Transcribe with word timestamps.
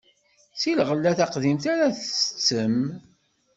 Si 0.61 0.71
lɣella 0.79 1.11
taqdimt 1.19 1.63
ara 1.73 1.87
tettettem. 1.95 2.75